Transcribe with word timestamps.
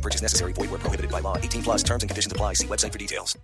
No 0.00 0.02
purchase 0.02 0.22
necessary. 0.22 0.54
Void 0.54 0.70
where 0.70 0.80
prohibited 0.80 1.10
by 1.10 1.20
law. 1.20 1.36
18 1.36 1.62
plus 1.62 1.82
terms 1.82 2.02
and 2.02 2.08
conditions 2.08 2.32
apply. 2.32 2.54
See 2.54 2.66
website 2.66 2.92
for 2.92 2.98
details. 2.98 3.36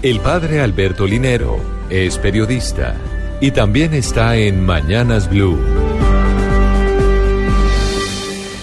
El 0.00 0.20
padre 0.20 0.60
Alberto 0.60 1.06
Linero 1.06 1.58
es 1.90 2.18
periodista 2.18 2.94
y 3.40 3.50
también 3.50 3.94
está 3.94 4.36
en 4.36 4.64
Mañanas 4.64 5.28
Blue. 5.28 5.58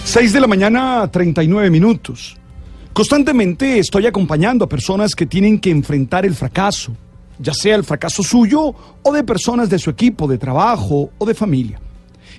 6 0.04 0.32
de 0.32 0.40
la 0.40 0.46
mañana, 0.46 1.10
39 1.12 1.68
minutos. 1.68 2.38
Constantemente 2.94 3.78
estoy 3.78 4.06
acompañando 4.06 4.64
a 4.64 4.68
personas 4.68 5.14
que 5.14 5.26
tienen 5.26 5.58
que 5.58 5.70
enfrentar 5.70 6.24
el 6.24 6.34
fracaso, 6.34 6.96
ya 7.38 7.52
sea 7.52 7.76
el 7.76 7.84
fracaso 7.84 8.22
suyo 8.22 8.74
o 9.02 9.12
de 9.12 9.22
personas 9.24 9.68
de 9.68 9.78
su 9.78 9.90
equipo 9.90 10.26
de 10.26 10.38
trabajo 10.38 11.10
o 11.18 11.26
de 11.26 11.34
familia. 11.34 11.78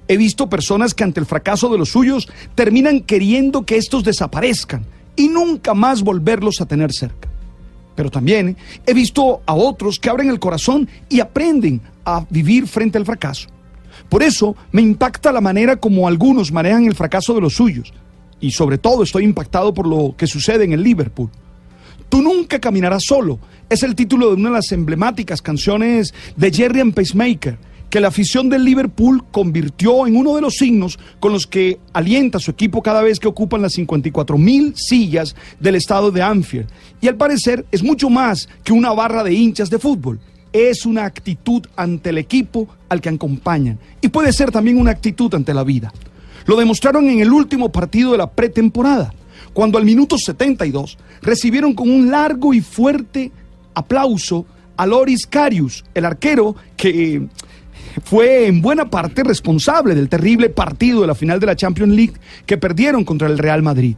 He 0.07 0.17
visto 0.17 0.49
personas 0.49 0.93
que 0.93 1.03
ante 1.03 1.19
el 1.19 1.25
fracaso 1.25 1.69
de 1.69 1.77
los 1.77 1.89
suyos 1.89 2.27
terminan 2.55 3.01
queriendo 3.01 3.65
que 3.65 3.77
estos 3.77 4.03
desaparezcan 4.03 4.85
y 5.15 5.27
nunca 5.27 5.73
más 5.73 6.01
volverlos 6.01 6.61
a 6.61 6.65
tener 6.65 6.93
cerca. 6.93 7.27
Pero 7.95 8.11
también 8.11 8.55
he 8.85 8.93
visto 8.93 9.41
a 9.45 9.55
otros 9.55 9.99
que 9.99 10.09
abren 10.09 10.29
el 10.29 10.39
corazón 10.39 10.87
y 11.09 11.19
aprenden 11.19 11.81
a 12.05 12.25
vivir 12.29 12.67
frente 12.67 12.97
al 12.97 13.05
fracaso. 13.05 13.49
Por 14.07 14.23
eso 14.23 14.55
me 14.71 14.81
impacta 14.81 15.31
la 15.31 15.41
manera 15.41 15.75
como 15.75 16.07
algunos 16.07 16.51
manejan 16.51 16.85
el 16.85 16.95
fracaso 16.95 17.33
de 17.33 17.41
los 17.41 17.55
suyos. 17.55 17.91
Y 18.39 18.51
sobre 18.51 18.77
todo 18.77 19.03
estoy 19.03 19.23
impactado 19.23 19.73
por 19.73 19.87
lo 19.87 20.15
que 20.15 20.27
sucede 20.27 20.63
en 20.63 20.73
el 20.73 20.83
Liverpool. 20.83 21.29
Tú 22.07 22.21
nunca 22.21 22.59
caminarás 22.59 23.03
solo. 23.03 23.39
Es 23.69 23.83
el 23.83 23.95
título 23.95 24.27
de 24.27 24.35
una 24.35 24.49
de 24.49 24.55
las 24.55 24.71
emblemáticas 24.71 25.41
canciones 25.41 26.13
de 26.35 26.51
Jerry 26.51 26.79
and 26.79 26.93
Pacemaker, 26.93 27.57
que 27.89 28.01
la 28.01 28.09
afición 28.09 28.49
del 28.49 28.65
Liverpool 28.65 29.23
convirtió 29.31 30.07
en 30.07 30.15
uno 30.15 30.35
de 30.35 30.41
los 30.41 30.55
signos 30.55 30.99
con 31.19 31.31
los 31.31 31.47
que 31.47 31.79
alienta 31.93 32.37
a 32.37 32.41
su 32.41 32.51
equipo 32.51 32.81
cada 32.81 33.01
vez 33.01 33.19
que 33.19 33.27
ocupan 33.27 33.61
las 33.61 33.73
54 33.73 34.37
mil 34.37 34.73
sillas 34.75 35.35
del 35.59 35.75
estado 35.75 36.11
de 36.11 36.21
Anfield. 36.21 36.67
Y 37.01 37.07
al 37.07 37.15
parecer 37.15 37.65
es 37.71 37.83
mucho 37.83 38.09
más 38.09 38.49
que 38.63 38.73
una 38.73 38.91
barra 38.91 39.23
de 39.23 39.33
hinchas 39.33 39.69
de 39.69 39.79
fútbol. 39.79 40.19
Es 40.51 40.85
una 40.85 41.05
actitud 41.05 41.65
ante 41.75 42.09
el 42.09 42.17
equipo 42.17 42.67
al 42.89 43.01
que 43.01 43.09
acompañan. 43.09 43.79
Y 44.01 44.09
puede 44.09 44.33
ser 44.33 44.51
también 44.51 44.77
una 44.77 44.91
actitud 44.91 45.33
ante 45.33 45.53
la 45.53 45.63
vida. 45.63 45.93
Lo 46.45 46.55
demostraron 46.55 47.09
en 47.09 47.19
el 47.19 47.31
último 47.31 47.71
partido 47.71 48.13
de 48.13 48.17
la 48.17 48.31
pretemporada, 48.31 49.13
cuando 49.53 49.77
al 49.77 49.85
minuto 49.85 50.17
72 50.17 50.97
recibieron 51.21 51.73
con 51.73 51.89
un 51.89 52.09
largo 52.09 52.53
y 52.53 52.61
fuerte 52.61 53.31
aplauso 53.73 54.45
a 54.77 54.85
Loris 54.85 55.27
Karius, 55.27 55.83
el 55.93 56.05
arquero 56.05 56.55
que 56.77 57.27
fue 58.03 58.47
en 58.47 58.61
buena 58.61 58.89
parte 58.89 59.23
responsable 59.23 59.95
del 59.95 60.09
terrible 60.09 60.49
partido 60.49 61.01
de 61.01 61.07
la 61.07 61.15
final 61.15 61.39
de 61.39 61.47
la 61.47 61.55
Champions 61.55 61.93
League 61.93 62.13
que 62.45 62.57
perdieron 62.57 63.03
contra 63.03 63.27
el 63.27 63.37
Real 63.37 63.61
Madrid. 63.61 63.95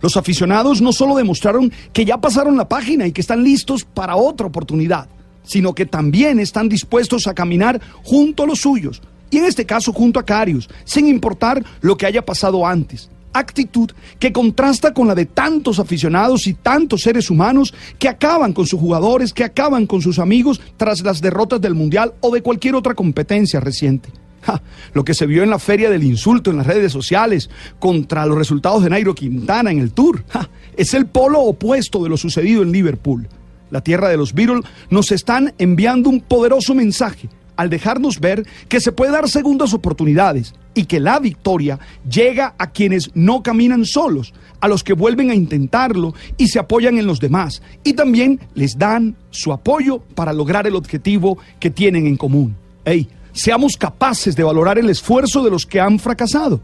Los 0.00 0.16
aficionados 0.16 0.80
no 0.80 0.92
solo 0.92 1.16
demostraron 1.16 1.72
que 1.92 2.04
ya 2.04 2.18
pasaron 2.18 2.56
la 2.56 2.68
página 2.68 3.06
y 3.06 3.12
que 3.12 3.20
están 3.20 3.42
listos 3.42 3.84
para 3.84 4.16
otra 4.16 4.46
oportunidad, 4.46 5.08
sino 5.42 5.74
que 5.74 5.86
también 5.86 6.38
están 6.38 6.68
dispuestos 6.68 7.26
a 7.26 7.34
caminar 7.34 7.80
junto 8.04 8.44
a 8.44 8.46
los 8.46 8.60
suyos, 8.60 9.02
y 9.30 9.38
en 9.38 9.44
este 9.44 9.66
caso 9.66 9.92
junto 9.92 10.20
a 10.20 10.24
Carius, 10.24 10.68
sin 10.84 11.06
importar 11.06 11.64
lo 11.80 11.96
que 11.96 12.06
haya 12.06 12.24
pasado 12.24 12.66
antes. 12.66 13.10
Actitud 13.32 13.90
que 14.18 14.32
contrasta 14.32 14.92
con 14.92 15.08
la 15.08 15.14
de 15.14 15.26
tantos 15.26 15.78
aficionados 15.78 16.46
y 16.46 16.54
tantos 16.54 17.02
seres 17.02 17.30
humanos 17.30 17.74
que 17.98 18.08
acaban 18.08 18.52
con 18.52 18.66
sus 18.66 18.80
jugadores, 18.80 19.32
que 19.32 19.44
acaban 19.44 19.86
con 19.86 20.02
sus 20.02 20.18
amigos 20.18 20.60
tras 20.76 21.02
las 21.02 21.20
derrotas 21.20 21.60
del 21.60 21.74
Mundial 21.74 22.14
o 22.20 22.32
de 22.32 22.42
cualquier 22.42 22.74
otra 22.74 22.94
competencia 22.94 23.60
reciente. 23.60 24.10
Ja, 24.42 24.62
lo 24.94 25.04
que 25.04 25.14
se 25.14 25.26
vio 25.26 25.42
en 25.42 25.50
la 25.50 25.58
feria 25.58 25.90
del 25.90 26.04
insulto 26.04 26.50
en 26.50 26.58
las 26.58 26.66
redes 26.66 26.92
sociales 26.92 27.50
contra 27.78 28.24
los 28.24 28.38
resultados 28.38 28.84
de 28.84 28.90
Nairo 28.90 29.14
Quintana 29.14 29.72
en 29.72 29.80
el 29.80 29.92
Tour 29.92 30.24
ja, 30.28 30.48
es 30.76 30.94
el 30.94 31.06
polo 31.06 31.40
opuesto 31.40 32.02
de 32.02 32.08
lo 32.08 32.16
sucedido 32.16 32.62
en 32.62 32.72
Liverpool. 32.72 33.28
La 33.70 33.82
tierra 33.82 34.08
de 34.08 34.16
los 34.16 34.32
Beatles 34.32 34.64
nos 34.90 35.12
están 35.12 35.54
enviando 35.58 36.08
un 36.08 36.20
poderoso 36.20 36.74
mensaje 36.74 37.28
al 37.58 37.70
dejarnos 37.70 38.20
ver 38.20 38.46
que 38.68 38.80
se 38.80 38.92
puede 38.92 39.10
dar 39.10 39.28
segundas 39.28 39.74
oportunidades 39.74 40.54
y 40.74 40.84
que 40.84 41.00
la 41.00 41.18
victoria 41.18 41.80
llega 42.08 42.54
a 42.56 42.70
quienes 42.70 43.10
no 43.14 43.42
caminan 43.42 43.84
solos, 43.84 44.32
a 44.60 44.68
los 44.68 44.84
que 44.84 44.92
vuelven 44.92 45.30
a 45.30 45.34
intentarlo 45.34 46.14
y 46.36 46.48
se 46.48 46.60
apoyan 46.60 46.98
en 46.98 47.06
los 47.08 47.18
demás 47.18 47.60
y 47.82 47.94
también 47.94 48.38
les 48.54 48.78
dan 48.78 49.16
su 49.30 49.52
apoyo 49.52 49.98
para 50.14 50.32
lograr 50.32 50.68
el 50.68 50.76
objetivo 50.76 51.36
que 51.58 51.70
tienen 51.70 52.06
en 52.06 52.16
común. 52.16 52.56
Hey, 52.84 53.08
seamos 53.32 53.76
capaces 53.76 54.36
de 54.36 54.44
valorar 54.44 54.78
el 54.78 54.88
esfuerzo 54.88 55.42
de 55.42 55.50
los 55.50 55.66
que 55.66 55.80
han 55.80 55.98
fracasado. 55.98 56.60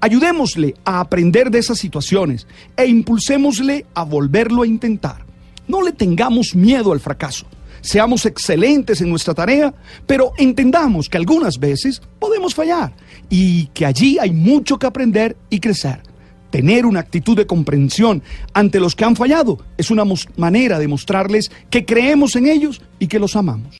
Ayudémosle 0.00 0.74
a 0.86 1.00
aprender 1.00 1.50
de 1.50 1.58
esas 1.58 1.78
situaciones 1.78 2.46
e 2.78 2.86
impulsémosle 2.86 3.84
a 3.92 4.04
volverlo 4.04 4.62
a 4.62 4.66
intentar. 4.66 5.26
No 5.68 5.82
le 5.82 5.92
tengamos 5.92 6.54
miedo 6.54 6.92
al 6.92 7.00
fracaso 7.00 7.46
seamos 7.80 8.26
excelentes 8.26 9.00
en 9.00 9.10
nuestra 9.10 9.34
tarea, 9.34 9.74
pero 10.06 10.32
entendamos 10.38 11.08
que 11.08 11.18
algunas 11.18 11.58
veces 11.58 12.00
podemos 12.18 12.54
fallar 12.54 12.92
y 13.28 13.66
que 13.68 13.86
allí 13.86 14.18
hay 14.18 14.32
mucho 14.32 14.78
que 14.78 14.86
aprender 14.86 15.36
y 15.48 15.60
crecer. 15.60 16.02
Tener 16.50 16.84
una 16.84 17.00
actitud 17.00 17.36
de 17.36 17.46
comprensión 17.46 18.22
ante 18.54 18.80
los 18.80 18.96
que 18.96 19.04
han 19.04 19.14
fallado 19.14 19.58
es 19.76 19.90
una 19.90 20.04
manera 20.36 20.78
de 20.78 20.88
mostrarles 20.88 21.50
que 21.70 21.84
creemos 21.84 22.34
en 22.34 22.48
ellos 22.48 22.82
y 22.98 23.06
que 23.06 23.20
los 23.20 23.36
amamos. 23.36 23.78